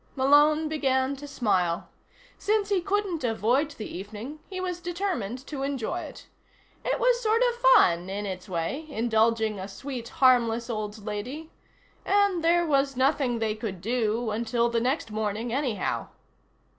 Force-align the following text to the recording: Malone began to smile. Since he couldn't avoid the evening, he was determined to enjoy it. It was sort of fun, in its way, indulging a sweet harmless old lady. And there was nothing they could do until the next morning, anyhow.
Malone 0.15 0.67
began 0.67 1.15
to 1.15 1.27
smile. 1.27 1.87
Since 2.39 2.69
he 2.69 2.81
couldn't 2.81 3.23
avoid 3.23 3.69
the 3.69 3.85
evening, 3.85 4.39
he 4.49 4.59
was 4.59 4.79
determined 4.79 5.45
to 5.45 5.61
enjoy 5.61 5.99
it. 5.99 6.25
It 6.83 6.99
was 6.99 7.21
sort 7.21 7.43
of 7.47 7.61
fun, 7.61 8.09
in 8.09 8.25
its 8.25 8.49
way, 8.49 8.87
indulging 8.89 9.59
a 9.59 9.67
sweet 9.67 10.09
harmless 10.09 10.71
old 10.71 11.05
lady. 11.05 11.51
And 12.03 12.43
there 12.43 12.65
was 12.65 12.97
nothing 12.97 13.37
they 13.37 13.53
could 13.53 13.79
do 13.79 14.31
until 14.31 14.69
the 14.69 14.81
next 14.81 15.11
morning, 15.11 15.53
anyhow. 15.53 16.07